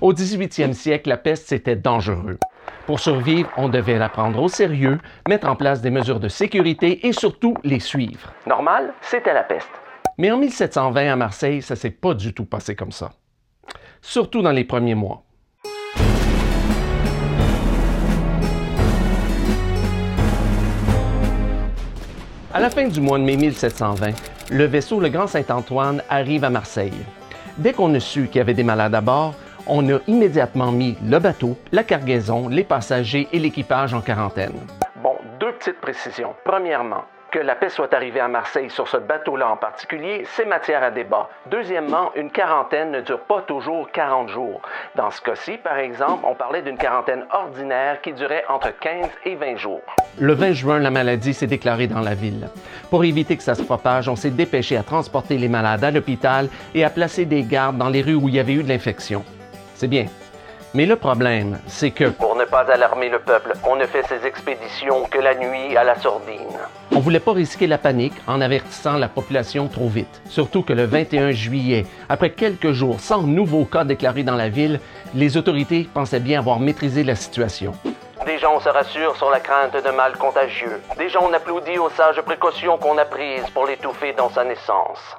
Au 0.00 0.14
18e 0.14 0.72
siècle, 0.72 1.10
la 1.10 1.18
peste, 1.18 1.46
c'était 1.46 1.76
dangereux. 1.76 2.38
Pour 2.86 3.00
survivre, 3.00 3.50
on 3.58 3.68
devait 3.68 3.98
la 3.98 4.08
prendre 4.08 4.42
au 4.42 4.48
sérieux, 4.48 4.98
mettre 5.28 5.46
en 5.46 5.56
place 5.56 5.82
des 5.82 5.90
mesures 5.90 6.20
de 6.20 6.28
sécurité 6.28 7.06
et 7.06 7.12
surtout 7.12 7.54
les 7.64 7.80
suivre. 7.80 8.32
Normal, 8.46 8.94
c'était 9.02 9.34
la 9.34 9.42
peste. 9.42 9.68
Mais 10.16 10.30
en 10.30 10.38
1720 10.38 11.12
à 11.12 11.16
Marseille, 11.16 11.60
ça 11.60 11.76
s'est 11.76 11.90
pas 11.90 12.14
du 12.14 12.32
tout 12.32 12.46
passé 12.46 12.74
comme 12.74 12.92
ça. 12.92 13.10
Surtout 14.00 14.40
dans 14.40 14.52
les 14.52 14.64
premiers 14.64 14.94
mois. 14.94 15.22
À 22.54 22.58
la 22.58 22.70
fin 22.70 22.88
du 22.88 23.02
mois 23.02 23.18
de 23.18 23.24
mai 23.24 23.36
1720, 23.36 24.12
le 24.50 24.64
vaisseau 24.64 24.98
Le 24.98 25.10
Grand 25.10 25.26
Saint-Antoine 25.26 26.02
arrive 26.08 26.44
à 26.44 26.50
Marseille. 26.50 27.04
Dès 27.58 27.74
qu'on 27.74 27.94
a 27.94 28.00
su 28.00 28.28
qu'il 28.28 28.38
y 28.38 28.40
avait 28.40 28.54
des 28.54 28.64
malades 28.64 28.94
à 28.94 29.02
bord, 29.02 29.34
on 29.66 29.88
a 29.88 29.98
immédiatement 30.06 30.72
mis 30.72 30.96
le 31.04 31.18
bateau, 31.18 31.56
la 31.72 31.84
cargaison, 31.84 32.48
les 32.48 32.64
passagers 32.64 33.28
et 33.32 33.38
l'équipage 33.38 33.94
en 33.94 34.00
quarantaine. 34.00 34.58
Bon, 35.02 35.16
deux 35.38 35.52
petites 35.52 35.80
précisions. 35.80 36.34
Premièrement, 36.44 37.04
que 37.30 37.38
la 37.38 37.54
paix 37.54 37.68
soit 37.68 37.94
arrivée 37.94 38.20
à 38.20 38.28
Marseille 38.28 38.70
sur 38.70 38.88
ce 38.88 38.96
bateau-là 38.96 39.48
en 39.50 39.56
particulier, 39.56 40.24
c'est 40.32 40.44
matière 40.44 40.82
à 40.82 40.90
débat. 40.90 41.28
Deuxièmement, 41.50 42.10
une 42.16 42.30
quarantaine 42.30 42.90
ne 42.90 43.00
dure 43.00 43.20
pas 43.20 43.42
toujours 43.42 43.90
40 43.92 44.28
jours. 44.28 44.60
Dans 44.96 45.10
ce 45.10 45.20
cas-ci, 45.20 45.56
par 45.58 45.78
exemple, 45.78 46.24
on 46.26 46.34
parlait 46.34 46.62
d'une 46.62 46.76
quarantaine 46.76 47.24
ordinaire 47.32 48.00
qui 48.00 48.12
durait 48.12 48.44
entre 48.48 48.76
15 48.78 49.08
et 49.24 49.36
20 49.36 49.56
jours. 49.56 49.82
Le 50.18 50.32
20 50.34 50.52
juin, 50.52 50.78
la 50.80 50.90
maladie 50.90 51.34
s'est 51.34 51.46
déclarée 51.46 51.86
dans 51.86 52.00
la 52.00 52.14
ville. 52.14 52.48
Pour 52.90 53.04
éviter 53.04 53.36
que 53.36 53.42
ça 53.42 53.54
se 53.54 53.62
propage, 53.62 54.08
on 54.08 54.16
s'est 54.16 54.30
dépêché 54.30 54.76
à 54.76 54.82
transporter 54.82 55.38
les 55.38 55.48
malades 55.48 55.84
à 55.84 55.90
l'hôpital 55.90 56.48
et 56.74 56.84
à 56.84 56.90
placer 56.90 57.26
des 57.26 57.44
gardes 57.44 57.78
dans 57.78 57.88
les 57.88 58.02
rues 58.02 58.14
où 58.14 58.28
il 58.28 58.34
y 58.34 58.40
avait 58.40 58.54
eu 58.54 58.62
de 58.62 58.68
l'infection. 58.68 59.24
C'est 59.80 59.88
bien. 59.88 60.04
Mais 60.74 60.84
le 60.84 60.94
problème, 60.94 61.58
c'est 61.66 61.90
que, 61.90 62.10
pour 62.10 62.36
ne 62.36 62.44
pas 62.44 62.70
alarmer 62.70 63.08
le 63.08 63.18
peuple, 63.18 63.54
on 63.66 63.76
ne 63.76 63.86
fait 63.86 64.02
ces 64.06 64.26
expéditions 64.26 65.06
que 65.10 65.16
la 65.16 65.34
nuit 65.34 65.74
à 65.74 65.84
la 65.84 65.98
sourdine. 65.98 66.58
On 66.94 66.98
voulait 66.98 67.18
pas 67.18 67.32
risquer 67.32 67.66
la 67.66 67.78
panique 67.78 68.12
en 68.26 68.42
avertissant 68.42 68.98
la 68.98 69.08
population 69.08 69.68
trop 69.68 69.88
vite. 69.88 70.20
Surtout 70.26 70.62
que 70.62 70.74
le 70.74 70.84
21 70.84 71.30
juillet, 71.30 71.86
après 72.10 72.28
quelques 72.28 72.72
jours 72.72 73.00
sans 73.00 73.22
nouveaux 73.22 73.64
cas 73.64 73.84
déclarés 73.84 74.22
dans 74.22 74.36
la 74.36 74.50
ville, 74.50 74.80
les 75.14 75.38
autorités 75.38 75.88
pensaient 75.94 76.20
bien 76.20 76.40
avoir 76.40 76.60
maîtrisé 76.60 77.02
la 77.02 77.14
situation. 77.14 77.72
Déjà, 78.26 78.50
on 78.50 78.60
se 78.60 78.68
rassure 78.68 79.16
sur 79.16 79.30
la 79.30 79.40
crainte 79.40 79.82
de 79.82 79.90
mal 79.92 80.12
contagieux. 80.18 80.82
Déjà, 80.98 81.20
on 81.22 81.32
applaudit 81.32 81.78
aux 81.78 81.88
sages 81.88 82.20
précautions 82.20 82.76
qu'on 82.76 82.98
a 82.98 83.06
prises 83.06 83.48
pour 83.54 83.64
l'étouffer 83.64 84.12
dans 84.12 84.28
sa 84.28 84.44
naissance 84.44 85.16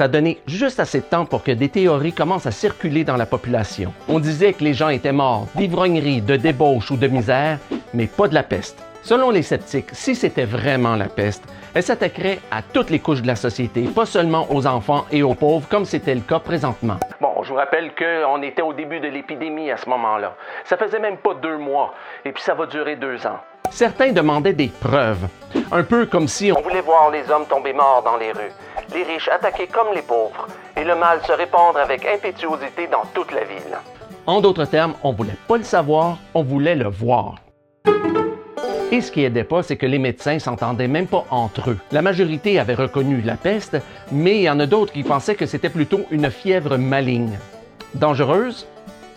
ça 0.00 0.08
donnait 0.08 0.38
juste 0.46 0.80
assez 0.80 1.00
de 1.00 1.04
temps 1.04 1.26
pour 1.26 1.42
que 1.42 1.52
des 1.52 1.68
théories 1.68 2.14
commencent 2.14 2.46
à 2.46 2.52
circuler 2.52 3.04
dans 3.04 3.18
la 3.18 3.26
population. 3.26 3.92
On 4.08 4.18
disait 4.18 4.54
que 4.54 4.64
les 4.64 4.72
gens 4.72 4.88
étaient 4.88 5.12
morts 5.12 5.46
d'ivrognerie, 5.54 6.22
de 6.22 6.36
débauche 6.36 6.90
ou 6.90 6.96
de 6.96 7.06
misère, 7.06 7.58
mais 7.92 8.06
pas 8.06 8.26
de 8.26 8.32
la 8.32 8.42
peste. 8.42 8.82
Selon 9.02 9.28
les 9.28 9.42
sceptiques, 9.42 9.90
si 9.92 10.14
c'était 10.14 10.46
vraiment 10.46 10.96
la 10.96 11.04
peste, 11.04 11.44
elle 11.74 11.82
s'attaquerait 11.82 12.38
à 12.50 12.62
toutes 12.62 12.88
les 12.88 12.98
couches 12.98 13.20
de 13.20 13.26
la 13.26 13.36
société, 13.36 13.82
pas 13.94 14.06
seulement 14.06 14.46
aux 14.50 14.66
enfants 14.66 15.04
et 15.12 15.22
aux 15.22 15.34
pauvres 15.34 15.68
comme 15.68 15.84
c'était 15.84 16.14
le 16.14 16.22
cas 16.22 16.38
présentement. 16.38 16.96
Bon, 17.20 17.42
je 17.42 17.50
vous 17.50 17.56
rappelle 17.56 17.92
qu'on 17.94 18.40
était 18.40 18.62
au 18.62 18.72
début 18.72 19.00
de 19.00 19.08
l'épidémie 19.08 19.70
à 19.70 19.76
ce 19.76 19.86
moment-là. 19.90 20.34
Ça 20.64 20.78
faisait 20.78 20.98
même 20.98 21.18
pas 21.18 21.34
deux 21.34 21.58
mois, 21.58 21.92
et 22.24 22.32
puis 22.32 22.42
ça 22.42 22.54
va 22.54 22.64
durer 22.64 22.96
deux 22.96 23.26
ans. 23.26 23.40
Certains 23.70 24.12
demandaient 24.12 24.52
des 24.52 24.68
preuves, 24.68 25.28
un 25.72 25.82
peu 25.82 26.06
comme 26.06 26.28
si 26.28 26.52
on 26.52 26.60
voulait 26.60 26.80
voir 26.80 27.10
les 27.10 27.30
hommes 27.30 27.46
tomber 27.46 27.72
morts 27.72 28.02
dans 28.04 28.16
les 28.16 28.32
rues 28.32 28.52
les 28.94 29.02
riches 29.04 29.28
attaqués 29.28 29.66
comme 29.66 29.94
les 29.94 30.02
pauvres, 30.02 30.46
et 30.76 30.84
le 30.84 30.94
mal 30.94 31.20
se 31.26 31.32
répandre 31.32 31.78
avec 31.78 32.04
impétuosité 32.06 32.86
dans 32.90 33.04
toute 33.14 33.32
la 33.32 33.44
ville. 33.44 33.78
En 34.26 34.40
d'autres 34.40 34.64
termes, 34.64 34.94
on 35.02 35.12
voulait 35.12 35.36
pas 35.48 35.56
le 35.56 35.64
savoir, 35.64 36.18
on 36.34 36.42
voulait 36.42 36.74
le 36.74 36.88
voir. 36.88 37.36
Et 38.92 39.00
ce 39.00 39.12
qui 39.12 39.24
aidait 39.24 39.44
pas, 39.44 39.62
c'est 39.62 39.76
que 39.76 39.86
les 39.86 40.00
médecins 40.00 40.38
s'entendaient 40.40 40.88
même 40.88 41.06
pas 41.06 41.24
entre 41.30 41.70
eux. 41.70 41.78
La 41.92 42.02
majorité 42.02 42.58
avait 42.58 42.74
reconnu 42.74 43.20
la 43.20 43.36
peste, 43.36 43.76
mais 44.10 44.36
il 44.36 44.42
y 44.42 44.50
en 44.50 44.58
a 44.58 44.66
d'autres 44.66 44.92
qui 44.92 45.04
pensaient 45.04 45.36
que 45.36 45.46
c'était 45.46 45.68
plutôt 45.68 46.00
une 46.10 46.30
fièvre 46.30 46.76
maligne. 46.76 47.38
Dangereuse, 47.94 48.66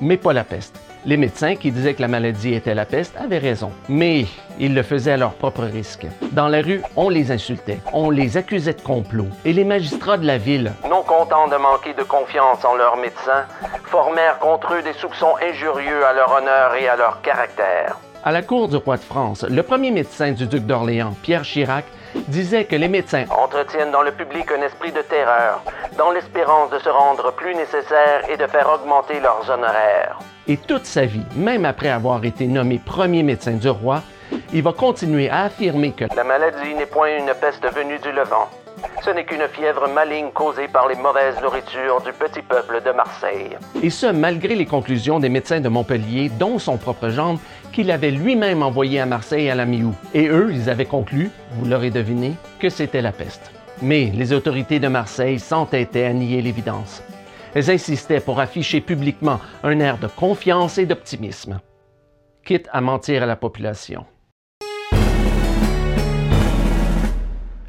mais 0.00 0.16
pas 0.16 0.32
la 0.32 0.44
peste. 0.44 0.89
Les 1.06 1.16
médecins 1.16 1.56
qui 1.56 1.72
disaient 1.72 1.94
que 1.94 2.02
la 2.02 2.08
maladie 2.08 2.52
était 2.52 2.74
la 2.74 2.84
peste 2.84 3.16
avaient 3.16 3.38
raison, 3.38 3.72
mais 3.88 4.26
ils 4.58 4.74
le 4.74 4.82
faisaient 4.82 5.12
à 5.12 5.16
leur 5.16 5.32
propre 5.32 5.62
risque. 5.62 6.06
Dans 6.32 6.48
la 6.48 6.60
rue, 6.60 6.82
on 6.94 7.08
les 7.08 7.32
insultait, 7.32 7.78
on 7.94 8.10
les 8.10 8.36
accusait 8.36 8.74
de 8.74 8.82
complot, 8.82 9.28
et 9.46 9.54
les 9.54 9.64
magistrats 9.64 10.18
de 10.18 10.26
la 10.26 10.36
ville, 10.36 10.72
non 10.90 11.02
contents 11.02 11.48
de 11.48 11.56
manquer 11.56 11.94
de 11.94 12.02
confiance 12.02 12.62
en 12.66 12.74
leurs 12.74 12.98
médecins, 12.98 13.46
formèrent 13.84 14.38
contre 14.40 14.74
eux 14.74 14.82
des 14.82 14.92
soupçons 14.92 15.34
injurieux 15.40 16.04
à 16.04 16.12
leur 16.12 16.32
honneur 16.32 16.74
et 16.74 16.86
à 16.86 16.96
leur 16.96 17.22
caractère. 17.22 17.96
À 18.22 18.32
la 18.32 18.42
cour 18.42 18.68
du 18.68 18.76
roi 18.76 18.98
de 18.98 19.02
France, 19.02 19.46
le 19.48 19.62
premier 19.62 19.90
médecin 19.90 20.32
du 20.32 20.46
duc 20.46 20.66
d'Orléans, 20.66 21.16
Pierre 21.22 21.42
Chirac, 21.42 21.86
disait 22.28 22.64
que 22.64 22.76
les 22.76 22.88
médecins 22.88 23.24
entretiennent 23.30 23.92
dans 23.92 24.02
le 24.02 24.12
public 24.12 24.50
un 24.52 24.60
esprit 24.60 24.92
de 24.92 25.00
terreur, 25.00 25.62
dans 25.96 26.10
l'espérance 26.10 26.70
de 26.70 26.78
se 26.78 26.88
rendre 26.88 27.32
plus 27.32 27.54
nécessaires 27.54 28.28
et 28.28 28.36
de 28.36 28.46
faire 28.46 28.68
augmenter 28.72 29.20
leurs 29.20 29.50
honoraires. 29.50 30.18
Et 30.48 30.56
toute 30.56 30.86
sa 30.86 31.04
vie, 31.04 31.24
même 31.36 31.64
après 31.64 31.90
avoir 31.90 32.24
été 32.24 32.46
nommé 32.46 32.80
premier 32.84 33.22
médecin 33.22 33.52
du 33.52 33.68
roi, 33.68 34.02
il 34.52 34.62
va 34.62 34.72
continuer 34.72 35.28
à 35.28 35.44
affirmer 35.44 35.92
que 35.92 36.04
la 36.14 36.24
maladie 36.24 36.74
n'est 36.74 36.86
point 36.86 37.18
une 37.18 37.32
peste 37.40 37.66
venue 37.74 37.98
du 37.98 38.12
Levant. 38.12 38.48
Ce 39.04 39.10
n'est 39.10 39.24
qu'une 39.24 39.46
fièvre 39.52 39.88
maligne 39.88 40.30
causée 40.32 40.68
par 40.68 40.88
les 40.88 40.94
mauvaises 40.94 41.40
nourritures 41.42 42.00
du 42.00 42.12
petit 42.12 42.42
peuple 42.42 42.80
de 42.84 42.92
Marseille. 42.92 43.56
Et 43.82 43.90
ce, 43.90 44.06
malgré 44.06 44.54
les 44.54 44.66
conclusions 44.66 45.18
des 45.20 45.28
médecins 45.28 45.60
de 45.60 45.68
Montpellier, 45.68 46.30
dont 46.38 46.58
son 46.58 46.76
propre 46.76 47.08
gendre, 47.08 47.40
qu'il 47.72 47.90
avait 47.90 48.10
lui-même 48.10 48.62
envoyé 48.62 49.00
à 49.00 49.06
Marseille 49.06 49.50
à 49.50 49.54
la 49.54 49.66
mi-août. 49.66 49.94
Et 50.14 50.28
eux, 50.28 50.50
ils 50.52 50.70
avaient 50.70 50.86
conclu, 50.86 51.30
vous 51.52 51.66
l'aurez 51.66 51.90
deviné, 51.90 52.34
que 52.58 52.68
c'était 52.68 53.02
la 53.02 53.12
peste. 53.12 53.52
Mais 53.82 54.10
les 54.14 54.34
autorités 54.34 54.78
de 54.78 54.88
Marseille 54.88 55.38
s'entêtaient 55.38 56.04
à 56.04 56.12
nier 56.12 56.42
l'évidence. 56.42 57.02
Elles 57.54 57.70
insistaient 57.70 58.20
pour 58.20 58.38
afficher 58.38 58.82
publiquement 58.82 59.40
un 59.62 59.80
air 59.80 59.96
de 59.96 60.06
confiance 60.06 60.76
et 60.76 60.84
d'optimisme, 60.84 61.60
quitte 62.44 62.68
à 62.72 62.82
mentir 62.82 63.22
à 63.22 63.26
la 63.26 63.36
population. 63.36 64.04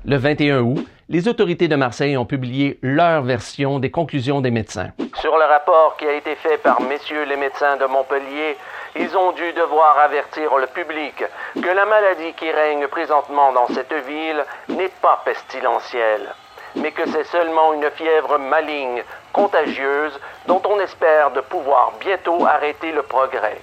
Le 0.04 0.18
21 0.18 0.62
août, 0.62 0.86
les 1.08 1.28
autorités 1.28 1.68
de 1.68 1.76
Marseille 1.76 2.18
ont 2.18 2.26
publié 2.26 2.78
leur 2.82 3.22
version 3.24 3.80
des 3.80 3.92
conclusions 3.92 4.42
des 4.42 4.52
médecins. 4.52 4.92
Sur 5.20 5.38
le 5.38 5.46
rapport 5.46 5.96
qui 5.98 6.06
a 6.06 6.14
été 6.14 6.36
fait 6.36 6.58
par 6.58 6.82
messieurs 6.82 7.24
les 7.24 7.38
médecins 7.38 7.78
de 7.78 7.86
Montpellier, 7.86 8.58
ils 8.96 9.16
ont 9.18 9.32
dû 9.32 9.54
devoir 9.54 9.98
avertir 10.00 10.58
le 10.58 10.68
public 10.68 11.24
que 11.56 11.70
la 11.70 11.86
maladie 11.86 12.34
qui 12.34 12.52
règne 12.52 12.88
présentement 12.88 13.54
dans 13.54 13.68
cette 13.68 13.94
ville 14.06 14.44
n'est 14.70 14.92
pas 15.02 15.22
pestilentielle, 15.26 16.34
mais 16.76 16.92
que 16.92 17.08
c'est 17.10 17.26
seulement 17.26 17.74
une 17.74 17.90
fièvre 17.92 18.38
maligne, 18.38 19.04
contagieuse, 19.34 20.20
dont 20.48 20.62
on 20.70 20.80
espère 20.80 21.32
de 21.32 21.42
pouvoir 21.42 21.94
bientôt 22.00 22.46
arrêter 22.46 22.92
le 22.92 23.04
progrès. 23.04 23.62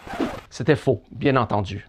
C'était 0.50 0.76
faux, 0.76 1.02
bien 1.10 1.36
entendu 1.36 1.86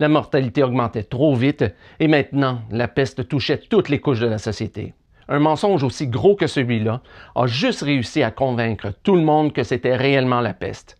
la 0.00 0.08
mortalité 0.08 0.62
augmentait 0.62 1.02
trop 1.02 1.34
vite 1.34 1.64
et 1.98 2.08
maintenant 2.08 2.60
la 2.70 2.88
peste 2.88 3.28
touchait 3.28 3.58
toutes 3.58 3.88
les 3.88 4.00
couches 4.00 4.20
de 4.20 4.26
la 4.26 4.38
société. 4.38 4.94
Un 5.28 5.40
mensonge 5.40 5.82
aussi 5.82 6.06
gros 6.06 6.36
que 6.36 6.46
celui-là 6.46 7.02
a 7.34 7.46
juste 7.46 7.82
réussi 7.82 8.22
à 8.22 8.30
convaincre 8.30 8.92
tout 9.02 9.14
le 9.14 9.22
monde 9.22 9.52
que 9.52 9.62
c'était 9.62 9.96
réellement 9.96 10.40
la 10.40 10.54
peste. 10.54 10.96